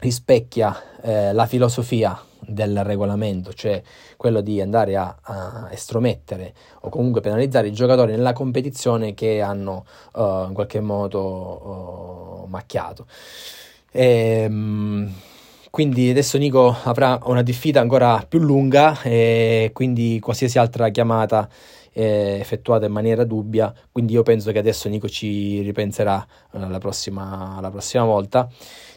rispecchia 0.00 1.00
eh, 1.02 1.32
la 1.32 1.46
filosofia 1.46 2.18
del 2.40 2.84
regolamento, 2.84 3.52
cioè 3.52 3.82
quello 4.16 4.40
di 4.40 4.60
andare 4.60 4.96
a, 4.96 5.16
a, 5.20 5.68
estromettere 5.70 6.54
o 6.80 6.88
comunque 6.88 7.20
penalizzare 7.20 7.68
i 7.68 7.72
giocatori 7.72 8.12
nella 8.12 8.32
competizione 8.32 9.14
che 9.14 9.40
hanno 9.40 9.84
uh, 10.14 10.46
in 10.46 10.52
qualche 10.52 10.80
modo 10.80 12.44
uh, 12.44 12.48
macchiato. 12.48 13.06
E, 13.90 14.46
um, 14.48 15.12
quindi 15.70 16.10
adesso 16.10 16.38
Nico 16.38 16.74
avrà 16.84 17.18
una 17.24 17.42
diffida 17.42 17.80
ancora 17.80 18.24
più 18.26 18.38
lunga 18.38 19.00
e 19.02 19.70
quindi 19.72 20.18
qualsiasi 20.20 20.58
altra 20.58 20.88
chiamata 20.88 21.48
eh, 21.98 22.38
effettuata 22.38 22.86
in 22.86 22.92
maniera 22.92 23.24
dubbia, 23.24 23.74
quindi 23.90 24.12
io 24.12 24.22
penso 24.22 24.52
che 24.52 24.58
adesso 24.60 24.88
Nico 24.88 25.08
ci 25.08 25.60
ripenserà 25.62 26.24
eh, 26.52 26.58
la, 26.68 26.78
prossima, 26.78 27.58
la 27.60 27.70
prossima 27.70 28.04
volta. 28.04 28.48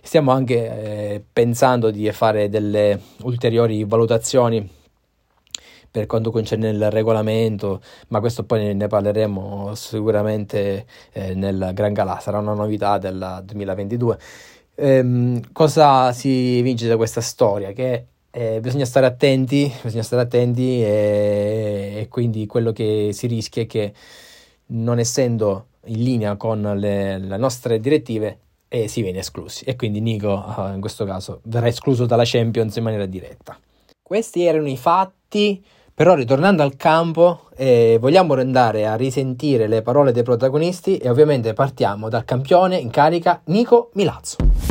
Stiamo 0.03 0.31
anche 0.31 0.55
eh, 0.55 1.23
pensando 1.33 1.89
di 1.89 2.11
fare 2.11 2.47
delle 2.47 2.99
ulteriori 3.23 3.83
valutazioni 3.85 4.69
per 5.89 6.05
quanto 6.05 6.29
concerne 6.29 6.69
il 6.69 6.91
regolamento, 6.91 7.81
ma 8.09 8.19
questo 8.19 8.43
poi 8.43 8.75
ne 8.75 8.87
parleremo 8.87 9.73
sicuramente 9.73 10.85
eh, 11.11 11.33
nel 11.33 11.71
Gran 11.73 11.93
Galà, 11.93 12.19
sarà 12.19 12.37
una 12.37 12.53
novità 12.53 12.99
del 12.99 13.41
2022. 13.43 14.17
Ehm, 14.75 15.51
cosa 15.51 16.13
si 16.13 16.61
vince 16.61 16.87
da 16.87 16.97
questa 16.97 17.19
storia? 17.21 17.71
Che 17.71 18.05
eh, 18.31 18.59
bisogna 18.61 18.85
stare 18.85 19.05
attenti, 19.05 19.71
bisogna 19.83 20.03
stare 20.03 20.21
attenti 20.23 20.81
e, 20.81 21.93
e, 21.97 22.07
quindi 22.09 22.45
quello 22.47 22.71
che 22.71 23.09
si 23.11 23.27
rischia 23.27 23.63
è 23.63 23.67
che 23.67 23.93
non 24.67 24.99
essendo 24.99 25.67
in 25.85 26.01
linea 26.01 26.35
con 26.37 26.61
le, 26.61 27.17
le 27.17 27.37
nostre 27.37 27.79
direttive 27.79 28.39
eh, 28.69 28.87
si 28.87 29.01
viene 29.01 29.19
esclusi 29.19 29.65
e 29.65 29.75
quindi 29.75 29.99
Nico 29.99 30.29
uh, 30.57 30.73
in 30.73 30.79
questo 30.79 31.03
caso 31.03 31.41
verrà 31.43 31.67
escluso 31.67 32.05
dalla 32.05 32.23
Champions 32.25 32.75
in 32.77 32.83
maniera 32.83 33.05
diretta. 33.05 33.59
Questi 34.01 34.45
erano 34.45 34.69
i 34.69 34.77
fatti, 34.77 35.63
però 35.93 36.15
ritornando 36.15 36.63
al 36.63 36.77
campo 36.77 37.49
eh, 37.57 37.97
vogliamo 37.99 38.33
andare 38.35 38.87
a 38.87 38.95
risentire 38.95 39.67
le 39.67 39.81
parole 39.81 40.13
dei 40.13 40.23
protagonisti 40.23 40.97
e 40.97 41.09
ovviamente 41.09 41.51
partiamo 41.53 42.07
dal 42.07 42.23
campione 42.23 42.77
in 42.77 42.89
carica 42.89 43.41
Nico 43.45 43.89
Milazzo. 43.93 44.70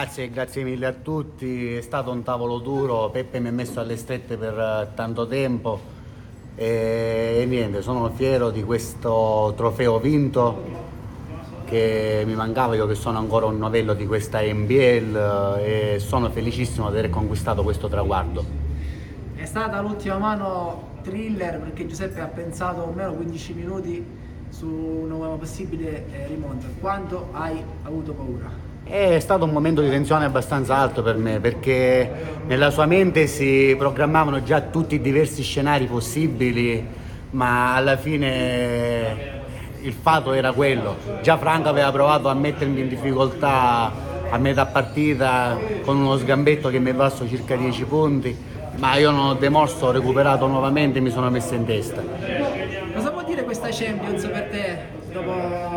Grazie, 0.00 0.30
grazie 0.30 0.64
mille 0.64 0.86
a 0.86 0.92
tutti, 0.94 1.74
è 1.74 1.82
stato 1.82 2.10
un 2.10 2.22
tavolo 2.22 2.56
duro, 2.56 3.10
Peppe 3.10 3.38
mi 3.38 3.48
ha 3.48 3.52
messo 3.52 3.80
alle 3.80 3.98
strette 3.98 4.38
per 4.38 4.58
eh, 4.58 4.94
tanto 4.94 5.26
tempo 5.26 5.78
e, 6.54 7.40
e 7.42 7.44
niente, 7.44 7.82
sono 7.82 8.08
fiero 8.08 8.48
di 8.48 8.64
questo 8.64 9.52
trofeo 9.54 10.00
vinto 10.00 10.62
che 11.66 12.22
mi 12.24 12.34
mancava 12.34 12.74
io 12.76 12.86
che 12.86 12.94
sono 12.94 13.18
ancora 13.18 13.44
un 13.44 13.58
novello 13.58 13.92
di 13.92 14.06
questa 14.06 14.40
NBL 14.40 15.58
eh, 15.58 15.94
e 15.94 15.98
sono 15.98 16.30
felicissimo 16.30 16.90
di 16.90 16.96
aver 16.96 17.10
conquistato 17.10 17.62
questo 17.62 17.88
traguardo. 17.88 18.42
È 19.34 19.44
stata 19.44 19.82
l'ultima 19.82 20.16
mano 20.16 21.00
thriller 21.02 21.60
perché 21.60 21.86
Giuseppe 21.86 22.20
ha 22.20 22.26
pensato 22.26 22.84
almeno 22.84 23.12
15 23.12 23.52
minuti 23.52 24.02
su 24.48 24.66
una 24.66 25.36
possibile 25.36 26.06
eh, 26.10 26.26
rimonta. 26.26 26.68
Quanto 26.80 27.28
hai 27.32 27.62
avuto 27.82 28.14
paura? 28.14 28.69
È 28.90 29.20
stato 29.20 29.44
un 29.44 29.52
momento 29.52 29.82
di 29.82 29.88
tensione 29.88 30.24
abbastanza 30.24 30.74
alto 30.74 31.00
per 31.00 31.14
me 31.16 31.38
perché 31.38 32.10
nella 32.48 32.70
sua 32.70 32.86
mente 32.86 33.28
si 33.28 33.72
programmavano 33.78 34.42
già 34.42 34.62
tutti 34.62 34.96
i 34.96 35.00
diversi 35.00 35.44
scenari 35.44 35.84
possibili, 35.86 36.84
ma 37.30 37.76
alla 37.76 37.96
fine 37.96 39.42
il 39.82 39.92
fatto 39.92 40.32
era 40.32 40.50
quello. 40.50 40.96
Già 41.22 41.38
Franco 41.38 41.68
aveva 41.68 41.92
provato 41.92 42.26
a 42.26 42.34
mettermi 42.34 42.80
in 42.80 42.88
difficoltà 42.88 43.92
a 44.28 44.38
metà 44.38 44.66
partita 44.66 45.56
con 45.84 45.96
uno 45.96 46.16
sgambetto 46.16 46.68
che 46.68 46.80
mi 46.80 46.90
è 46.90 46.94
basso 46.94 47.28
circa 47.28 47.54
10 47.54 47.84
punti, 47.84 48.36
ma 48.78 48.96
io 48.96 49.12
non 49.12 49.26
ho 49.26 49.34
demosso, 49.34 49.86
ho 49.86 49.92
recuperato 49.92 50.48
nuovamente 50.48 50.98
e 50.98 51.00
mi 51.00 51.10
sono 51.10 51.30
messo 51.30 51.54
in 51.54 51.64
testa. 51.64 52.02
Cosa 52.92 53.10
vuol 53.10 53.24
dire 53.24 53.44
questa 53.44 53.68
Champions 53.70 54.26
per 54.26 54.48
te? 54.50 54.99
Dopo 55.10 55.32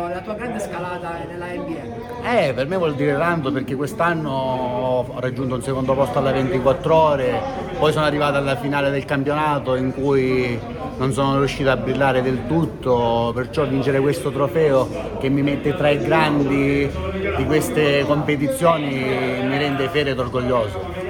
la 0.08 0.20
tua 0.22 0.34
grande 0.34 0.60
scalata 0.60 1.18
nella 1.28 1.46
NBA? 1.46 2.38
Eh, 2.38 2.52
per 2.54 2.66
me 2.66 2.76
vuol 2.76 2.94
dire 2.94 3.16
tanto 3.16 3.52
perché 3.52 3.74
quest'anno 3.74 4.30
ho 4.30 5.20
raggiunto 5.20 5.56
un 5.56 5.62
secondo 5.62 5.94
posto 5.94 6.18
alla 6.18 6.32
24 6.32 6.94
ore, 6.94 7.40
poi 7.78 7.92
sono 7.92 8.04
arrivato 8.04 8.36
alla 8.36 8.56
finale 8.56 8.90
del 8.90 9.04
campionato 9.04 9.74
in 9.76 9.92
cui 9.92 10.58
non 10.96 11.12
sono 11.12 11.38
riuscito 11.38 11.70
a 11.70 11.76
brillare 11.76 12.22
del 12.22 12.46
tutto, 12.46 13.32
perciò 13.34 13.66
vincere 13.66 14.00
questo 14.00 14.30
trofeo 14.30 14.88
che 15.18 15.28
mi 15.28 15.42
mette 15.42 15.74
tra 15.74 15.90
i 15.90 15.98
grandi 15.98 16.90
di 17.36 17.44
queste 17.44 18.04
competizioni 18.06 18.86
mi 18.88 19.58
rende 19.58 19.88
fiero 19.88 20.10
ed 20.10 20.18
orgoglioso. 20.18 21.03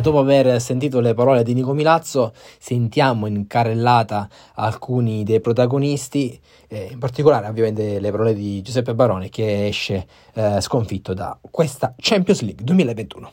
Dopo 0.00 0.20
aver 0.20 0.60
sentito 0.60 1.00
le 1.00 1.12
parole 1.12 1.42
di 1.42 1.54
Nico 1.54 1.72
Milazzo, 1.72 2.32
sentiamo 2.58 3.26
in 3.26 3.48
carrellata 3.48 4.28
alcuni 4.54 5.24
dei 5.24 5.40
protagonisti, 5.40 6.38
eh, 6.68 6.88
in 6.92 6.98
particolare 6.98 7.48
ovviamente 7.48 7.98
le 7.98 8.10
parole 8.10 8.32
di 8.32 8.62
Giuseppe 8.62 8.94
Barone 8.94 9.28
che 9.28 9.66
esce 9.66 10.06
eh, 10.34 10.60
sconfitto 10.60 11.14
da 11.14 11.36
questa 11.50 11.94
Champions 11.96 12.42
League 12.42 12.64
2021. 12.64 13.32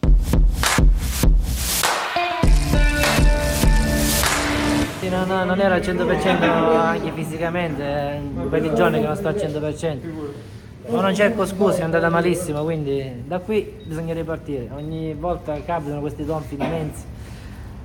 Sì, 5.00 5.10
no, 5.10 5.24
no, 5.26 5.44
non 5.44 5.60
ero 5.60 5.76
al 5.76 5.82
100% 5.82 6.76
anche 6.76 7.12
fisicamente, 7.12 7.84
eh, 7.84 8.18
un 8.18 8.48
paio 8.50 8.70
di 8.70 8.76
giorni 8.76 9.00
che 9.00 9.06
non 9.06 9.16
sto 9.16 9.28
al 9.28 9.36
100%. 9.36 10.54
Ma 10.88 11.02
non 11.02 11.16
cerco 11.16 11.46
scuse, 11.46 11.80
è 11.80 11.84
andata 11.84 12.10
malissimo, 12.10 12.64
quindi 12.64 13.24
da 13.26 13.40
qui 13.40 13.82
bisogna 13.86 14.14
ripartire. 14.14 14.70
Ogni 14.76 15.14
volta 15.16 15.60
capitano 15.64 16.00
questi 16.00 16.26
tonfi 16.26 16.54
immensi, 16.54 17.04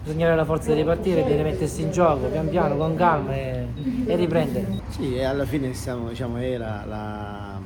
bisogna 0.03 0.27
avere 0.27 0.37
la 0.37 0.45
forza 0.45 0.73
di 0.73 0.81
ripartire, 0.81 1.25
di 1.25 1.35
rimettersi 1.35 1.83
in 1.83 1.91
gioco, 1.91 2.27
pian 2.27 2.49
piano, 2.49 2.77
con 2.77 2.95
calma 2.97 3.35
e, 3.35 3.67
e 4.05 4.17
riprendere. 4.17 4.67
Sì, 4.89 5.17
e 5.17 5.25
alla 5.25 5.47
fine 5.47 5.73
siamo, 5.73 6.11
diciamo, 6.11 6.37
era 6.39 6.85
la, 6.87 7.59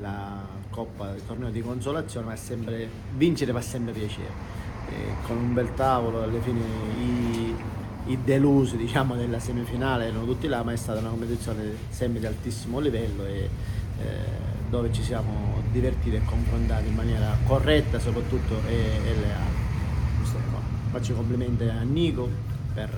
la 0.00 0.44
coppa, 0.70 1.12
il 1.14 1.24
torneo 1.26 1.50
di 1.50 1.62
consolazione, 1.62 2.26
ma 2.26 2.36
sempre, 2.36 2.88
vincere 3.16 3.52
fa 3.52 3.62
sempre 3.62 3.92
piacere. 3.92 4.54
E 4.90 5.26
con 5.26 5.38
un 5.38 5.54
bel 5.54 5.72
tavolo, 5.74 6.22
alla 6.22 6.40
fine 6.40 6.60
i, 7.00 7.54
i 8.12 8.18
delusi 8.22 8.76
diciamo, 8.76 9.16
della 9.16 9.40
semifinale 9.40 10.08
erano 10.08 10.24
tutti 10.24 10.46
là, 10.46 10.62
ma 10.62 10.72
è 10.72 10.76
stata 10.76 11.00
una 11.00 11.08
competizione 11.08 11.72
sempre 11.88 12.20
di 12.20 12.26
altissimo 12.26 12.78
livello. 12.78 13.24
E, 13.24 13.48
eh, 14.00 14.46
dove 14.68 14.92
ci 14.92 15.02
siamo 15.02 15.62
divertiti 15.70 16.16
e 16.16 16.24
confrontati 16.24 16.88
in 16.88 16.94
maniera 16.94 17.36
corretta 17.46 17.98
soprattutto 17.98 18.60
e, 18.68 18.74
e 18.74 19.14
leale. 19.20 19.64
Faccio 20.90 21.12
i 21.12 21.14
complimenti 21.14 21.64
a 21.64 21.82
Nico 21.82 22.28
per, 22.72 22.88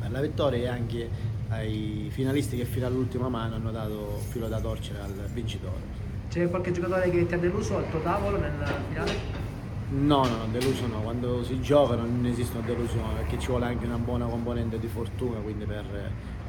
per, 0.00 0.10
la 0.10 0.20
vittoria 0.20 0.58
e 0.58 0.68
anche 0.68 1.08
ai 1.48 2.08
finalisti 2.10 2.56
che 2.56 2.64
fino 2.64 2.86
all'ultima 2.86 3.28
mano 3.28 3.56
hanno 3.56 3.72
dato 3.72 4.20
filo 4.28 4.46
da 4.48 4.60
torcere 4.60 5.00
al 5.00 5.28
vincitore. 5.32 6.02
C'è 6.28 6.48
qualche 6.48 6.72
giocatore 6.72 7.10
che 7.10 7.26
ti 7.26 7.34
ha 7.34 7.38
deluso 7.38 7.76
al 7.76 7.90
tuo 7.90 8.00
tavolo 8.00 8.38
nel 8.38 8.52
finale? 8.88 9.42
No, 9.90 10.24
no, 10.24 10.46
deluso 10.50 10.86
no, 10.86 11.00
quando 11.00 11.44
si 11.44 11.60
gioca 11.60 11.94
non 11.94 12.24
esistono 12.26 12.64
delusioni 12.64 13.14
perché 13.14 13.38
ci 13.38 13.48
vuole 13.48 13.66
anche 13.66 13.86
una 13.86 13.98
buona 13.98 14.26
componente 14.26 14.78
di 14.78 14.86
fortuna 14.86 15.38
quindi 15.40 15.64
per, 15.64 15.84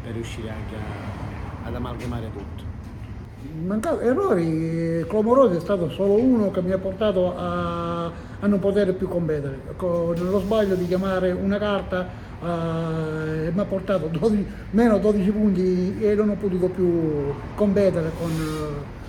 per 0.04 0.14
riuscire 0.14 0.50
anche 0.50 0.76
a, 0.76 1.68
ad 1.68 1.76
amalgamare 1.76 2.32
tutto 2.32 2.75
mancato 3.64 4.00
errori, 4.00 5.06
clamorosi 5.08 5.58
è 5.58 5.60
stato 5.60 5.90
solo 5.90 6.14
uno 6.14 6.52
che 6.52 6.62
mi 6.62 6.72
ha 6.72 6.78
portato 6.78 7.36
a, 7.36 8.06
a 8.06 8.48
non 8.48 8.60
poter 8.60 8.94
più 8.96 9.08
competere. 9.08 9.60
Con 9.76 10.16
lo 10.16 10.40
sbaglio 10.40 10.76
di 10.76 10.88
chiamare 10.88 11.32
una 11.32 11.58
carta 11.58 12.08
eh, 12.42 13.52
mi 13.52 13.60
ha 13.60 13.66
portato 13.66 14.08
12, 14.08 14.46
meno 14.72 14.98
12 14.98 15.32
punti 15.32 15.98
e 16.02 16.16
non 16.16 16.30
ho 16.30 16.36
potuto 16.36 16.68
più 16.70 17.34
competere 17.56 18.12
con, 18.20 18.32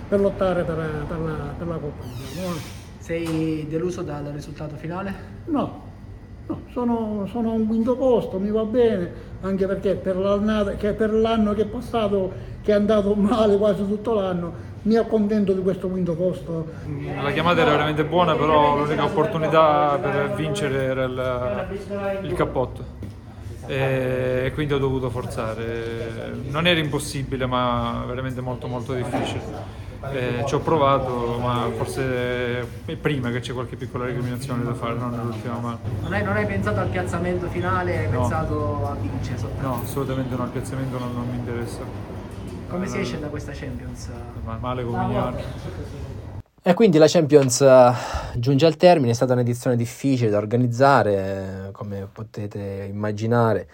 per 0.07 0.19
lottare 0.19 0.63
per, 0.63 1.05
per, 1.07 1.19
la, 1.19 1.53
per 1.57 1.67
la 1.67 1.77
Coppa. 1.77 2.03
Sei 2.97 3.65
deluso 3.69 4.01
dal 4.01 4.25
risultato 4.33 4.75
finale? 4.75 5.13
No, 5.45 5.85
No, 6.47 6.61
sono, 6.71 7.27
sono 7.29 7.51
a 7.51 7.53
un 7.55 7.67
quinto 7.67 7.97
posto, 7.97 8.39
mi 8.39 8.49
va 8.49 8.63
bene, 8.63 9.11
anche 9.41 9.65
perché 9.65 9.95
per, 9.95 10.75
che 10.77 10.93
per 10.93 11.13
l'anno 11.13 11.53
che 11.53 11.63
è 11.63 11.65
passato, 11.65 12.31
che 12.61 12.71
è 12.71 12.75
andato 12.75 13.13
male 13.15 13.57
quasi 13.57 13.85
tutto 13.87 14.13
l'anno, 14.13 14.65
mi 14.83 14.95
accontento 14.95 15.53
di 15.53 15.61
questo 15.61 15.87
quinto 15.87 16.13
posto. 16.13 16.67
La 17.21 17.31
chiamata 17.31 17.61
era 17.61 17.71
veramente 17.71 18.03
buona, 18.05 18.35
però 18.35 18.77
l'unica 18.77 19.03
opportunità 19.03 19.97
per 20.01 20.33
vincere 20.35 20.83
era 20.83 21.03
il, 21.03 21.67
il 22.23 22.33
cappotto 22.33 22.95
e 23.67 24.51
quindi 24.53 24.73
ho 24.73 24.77
dovuto 24.77 25.09
forzare. 25.09 26.33
Non 26.49 26.67
era 26.67 26.79
impossibile, 26.79 27.45
ma 27.45 28.03
veramente 28.07 28.41
molto 28.41 28.67
molto 28.67 28.93
difficile. 28.93 29.85
Eh, 30.11 30.43
ci 30.45 30.53
ho 30.53 30.59
provato, 30.59 31.37
ma 31.39 31.69
forse 31.75 32.59
è 32.85 32.95
prima 32.95 33.31
che 33.31 33.39
c'è 33.39 33.53
qualche 33.53 33.75
piccola 33.75 34.05
recriminazione 34.05 34.63
da 34.63 34.73
fare, 34.73 34.93
non 34.93 35.11
nell'ultima 35.11 35.57
mano. 35.57 35.79
Non 36.01 36.13
hai, 36.13 36.23
non 36.23 36.35
hai 36.35 36.45
pensato 36.45 36.79
al 36.79 36.87
piazzamento 36.87 37.47
finale, 37.47 37.97
hai 37.97 38.09
no. 38.11 38.19
pensato 38.19 38.87
a 38.87 38.93
vincere 38.93 39.37
soltanto? 39.37 39.67
No, 39.67 39.81
assolutamente 39.81 40.35
no, 40.35 40.43
il 40.43 40.49
piazzamento 40.51 40.99
non, 40.99 41.13
non 41.13 41.29
mi 41.29 41.37
interessa. 41.37 41.79
Come 42.69 42.85
si 42.87 42.99
esce 42.99 43.19
da 43.19 43.27
questa 43.27 43.53
Champions? 43.53 44.09
Male 44.59 44.83
come 44.83 44.97
ogni 44.97 45.17
anno. 45.17 45.39
E 46.61 46.73
quindi 46.73 46.97
la 46.97 47.07
Champions 47.07 47.61
eh, 47.61 47.93
giunge 48.35 48.65
al 48.65 48.75
termine, 48.75 49.11
è 49.11 49.15
stata 49.15 49.31
un'edizione 49.31 49.77
difficile 49.77 50.29
da 50.29 50.37
organizzare, 50.37 51.69
come 51.71 52.09
potete 52.11 52.87
immaginare, 52.89 53.69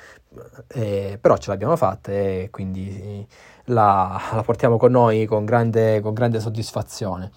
eh, 0.67 1.17
però 1.19 1.35
ce 1.37 1.49
l'abbiamo 1.49 1.75
fatta 1.75 2.11
e 2.11 2.49
quindi 2.51 3.25
la, 3.65 4.19
la 4.33 4.43
portiamo 4.43 4.77
con 4.77 4.91
noi 4.91 5.25
con 5.25 5.45
grande, 5.45 6.01
con 6.01 6.13
grande 6.13 6.39
soddisfazione. 6.39 7.31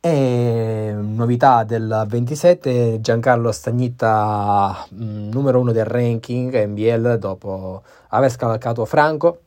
E 0.00 0.94
novità 0.96 1.64
del 1.64 2.04
27, 2.06 3.00
Giancarlo 3.00 3.50
Stagnitta, 3.50 4.86
mh, 4.90 5.04
mm, 5.04 5.30
numero 5.30 5.58
uno 5.60 5.72
del 5.72 5.84
ranking 5.84 6.64
NBL 6.66 7.18
dopo 7.18 7.82
aver 8.08 8.30
scavalcato 8.30 8.84
Franco, 8.84 9.40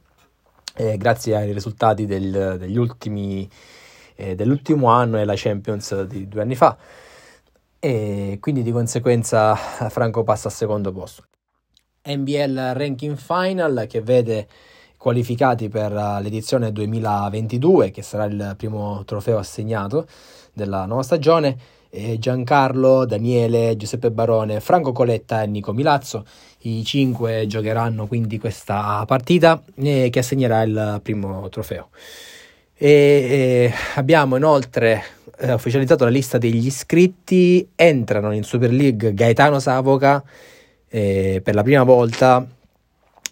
eh, 0.76 0.98
grazie 0.98 1.36
ai 1.36 1.54
risultati 1.54 2.06
del, 2.06 2.58
degli 2.60 2.78
ultimi 2.78 3.50
eh, 4.16 4.36
dell'ultimo 4.36 4.88
anno 4.88 5.18
e 5.18 5.24
la 5.26 5.34
Champions 5.36 6.02
di 6.04 6.28
due 6.28 6.42
anni 6.42 6.56
fa 6.56 6.78
e 7.80 8.38
quindi 8.42 8.62
di 8.62 8.72
conseguenza 8.72 9.56
Franco 9.56 10.24
passa 10.24 10.50
al 10.50 10.54
secondo 10.54 10.92
posto. 10.92 11.24
NBL 12.06 12.74
Ranking 12.74 13.16
Final 13.16 13.86
che 13.88 14.02
vede 14.02 14.48
qualificati 15.00 15.70
per 15.70 15.94
l'edizione 16.22 16.74
2022 16.74 17.90
che 17.90 18.02
sarà 18.02 18.26
il 18.26 18.56
primo 18.58 19.04
trofeo 19.06 19.38
assegnato 19.38 20.06
della 20.52 20.86
nuova 20.86 21.04
stagione 21.04 21.58
Giancarlo, 21.90 23.06
Daniele, 23.06 23.76
Giuseppe 23.76 24.12
Barone, 24.12 24.60
Franco 24.60 24.92
Coletta 24.92 25.42
e 25.42 25.48
Nico 25.48 25.74
Milazzo. 25.74 26.26
I 26.60 26.84
cinque 26.84 27.48
giocheranno 27.48 28.06
quindi 28.06 28.38
questa 28.38 29.04
partita 29.08 29.64
eh, 29.76 30.10
che 30.12 30.20
assegnerà 30.20 30.62
il 30.62 31.00
primo 31.02 31.50
trofeo. 31.50 31.90
E, 32.76 33.74
abbiamo 33.96 34.36
inoltre 34.36 35.04
eh, 35.40 35.54
ufficializzato 35.54 36.04
la 36.04 36.12
lista 36.12 36.38
degli 36.38 36.66
iscritti. 36.66 37.68
Entrano 37.74 38.34
in 38.34 38.44
Super 38.44 38.72
League 38.72 39.14
Gaetano 39.14 39.60
Savoca 39.60 40.24
eh, 40.88 41.42
per 41.44 41.56
la 41.56 41.64
prima 41.64 41.84
volta 41.84 42.46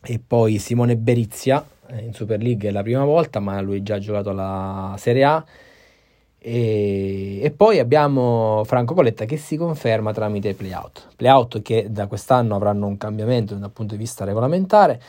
e 0.03 0.19
poi 0.25 0.59
Simone 0.59 0.95
Berizia 0.97 1.65
eh, 1.87 2.03
in 2.03 2.13
Super 2.13 2.41
League 2.41 2.69
è 2.69 2.71
la 2.71 2.81
prima 2.83 3.03
volta, 3.03 3.39
ma 3.39 3.59
lui 3.61 3.77
ha 3.77 3.83
già 3.83 3.99
giocato 3.99 4.29
alla 4.29 4.95
Serie 4.97 5.23
A. 5.23 5.45
E, 6.39 7.39
e, 7.41 7.51
poi 7.51 7.79
abbiamo 7.79 8.63
Franco 8.65 8.93
Coletta 8.93 9.25
che 9.25 9.37
si 9.37 9.57
conferma 9.57 10.13
tramite 10.13 10.53
playout. 10.53 11.07
Playout 11.15 11.61
che 11.61 11.87
da 11.89 12.07
quest'anno 12.07 12.55
avranno 12.55 12.87
un 12.87 12.97
cambiamento 12.97 13.55
dal 13.55 13.71
punto 13.71 13.95
di 13.95 13.99
vista 13.99 14.23
regolamentare 14.23 15.01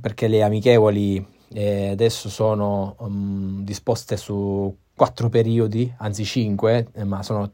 perché 0.00 0.28
le 0.28 0.42
amichevoli 0.42 1.26
eh, 1.52 1.88
adesso 1.88 2.28
sono 2.28 2.94
um, 2.98 3.64
disposte 3.64 4.16
su 4.16 4.74
quattro 4.94 5.28
periodi, 5.28 5.92
anzi 5.98 6.24
cinque, 6.24 6.88
eh, 6.92 7.04
ma 7.04 7.22
sono 7.22 7.50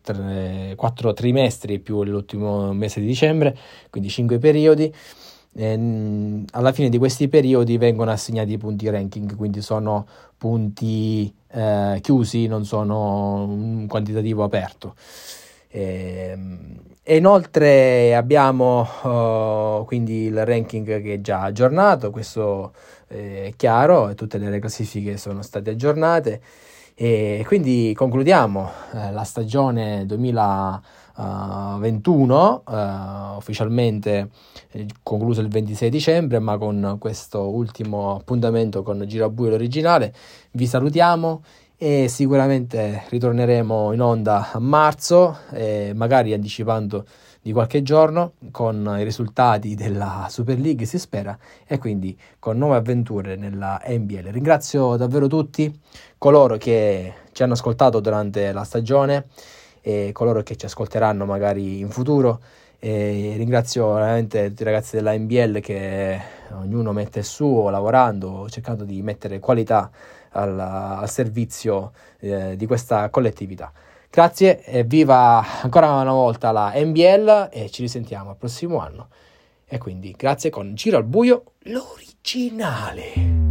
quattro 0.75 1.13
trimestri 1.13 1.79
più 1.79 2.03
l'ultimo 2.03 2.73
mese 2.73 3.01
di 3.01 3.07
dicembre, 3.07 3.57
quindi 3.89 4.11
cinque 4.11 4.39
periodi. 4.39 4.93
E, 5.57 6.45
alla 6.51 6.73
fine 6.73 6.89
di 6.89 6.99
questi 6.99 7.29
periodi 7.29 7.79
vengono 7.79 8.11
assegnati 8.11 8.53
i 8.53 8.59
punti 8.59 8.89
ranking, 8.91 9.35
quindi 9.37 9.63
sono 9.63 10.07
punti 10.37 11.33
eh, 11.49 11.99
chiusi, 12.03 12.47
non 12.47 12.65
sono 12.65 13.45
un 13.45 13.87
quantitativo 13.87 14.45
aperto. 14.45 14.95
E, 15.69 16.39
e 17.03 17.17
inoltre 17.17 18.17
abbiamo 18.17 18.81
uh, 19.03 19.85
quindi 19.85 20.25
il 20.25 20.45
ranking 20.45 21.01
che 21.01 21.15
è 21.15 21.21
già 21.21 21.43
aggiornato, 21.43 22.11
questo 22.11 22.73
eh, 23.09 23.45
è 23.47 23.53
chiaro, 23.57 24.13
tutte 24.15 24.39
le 24.39 24.59
classifiche 24.59 25.17
sono 25.17 25.43
state 25.43 25.71
aggiornate 25.71 26.41
e 26.99 27.45
quindi 27.47 27.93
concludiamo 27.95 28.71
eh, 28.95 29.13
la 29.13 29.23
stagione 29.23 30.07
2021 30.07 32.63
uh, 32.65 32.73
uh, 32.73 33.37
ufficialmente 33.37 34.31
eh, 34.71 34.87
concluso 35.03 35.43
il 35.43 35.49
26 35.49 35.91
dicembre 35.91 36.39
ma 36.39 36.57
con 36.57 36.97
questo 36.99 37.51
ultimo 37.51 38.15
appuntamento 38.15 38.83
con 38.83 39.05
Girabuio 39.07 39.51
l'originale. 39.51 40.15
Vi 40.53 40.67
salutiamo 40.67 41.43
e 41.77 42.09
sicuramente 42.09 43.05
ritorneremo 43.11 43.93
in 43.93 44.01
onda 44.01 44.53
a 44.53 44.59
marzo, 44.59 45.41
eh, 45.53 45.93
magari 45.95 46.33
anticipando 46.33 47.05
di 47.47 47.53
qualche 47.53 47.81
giorno 47.85 48.33
con 48.51 48.97
i 48.99 49.05
risultati 49.05 49.77
della 49.77 50.27
Super 50.29 50.59
League 50.59 50.85
si 50.85 50.99
spera 50.99 51.39
e 51.65 51.79
quindi 51.79 52.19
con 52.41 52.59
nuove 52.59 52.75
avventure 52.75 53.37
nella 53.37 53.81
NBL. 53.87 54.33
Ringrazio 54.33 54.97
davvero 54.97 55.29
tutti 55.29 55.73
coloro 56.19 56.57
che 56.57 57.13
ci 57.31 57.45
hanno 57.45 57.53
ascoltato 57.53 58.01
durante 58.01 58.51
la 58.51 58.65
stagione 58.65 59.27
e 59.81 60.11
coloro 60.13 60.43
che 60.43 60.57
ci 60.57 60.65
ascolteranno 60.65 61.25
magari 61.25 61.79
in 61.79 61.89
futuro. 61.89 62.41
E 62.81 63.35
ringrazio 63.37 63.93
veramente 63.93 64.49
tutti 64.49 64.63
i 64.63 64.65
ragazzi 64.65 64.97
della 64.97 65.17
NBL 65.17 65.61
che 65.61 66.21
ognuno 66.51 66.91
mette 66.91 67.21
il 67.21 67.25
suo 67.25 67.71
lavorando, 67.71 68.49
cercando 68.51 68.83
di 68.83 69.01
mettere 69.03 69.39
qualità 69.39 69.89
al, 70.31 70.59
al 70.59 71.09
servizio 71.09 71.93
eh, 72.19 72.57
di 72.57 72.67
questa 72.67 73.09
collettività. 73.09 73.73
Grazie 74.17 74.65
e 74.65 74.83
viva 74.83 75.45
ancora 75.61 75.93
una 75.93 76.11
volta 76.11 76.51
la 76.51 76.73
NBL 76.75 77.51
e 77.53 77.69
ci 77.69 77.83
risentiamo 77.83 78.31
al 78.31 78.39
prossimo 78.39 78.79
anno. 78.79 79.09
E 79.67 79.77
quindi 79.77 80.13
grazie 80.13 80.49
con 80.49 80.75
Giro 80.75 80.97
al 80.97 81.05
buio, 81.05 81.53
l'originale. 81.65 83.46